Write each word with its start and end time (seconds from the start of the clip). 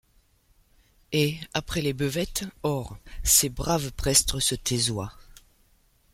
Et, 1.11 1.37
après 1.53 1.81
les 1.83 1.93
beuvettes, 1.93 2.45
ores, 2.63 2.97
ces 3.21 3.49
braves 3.49 3.91
prebstres 3.91 4.41
se 4.41 4.55
taisoyent. 4.55 5.11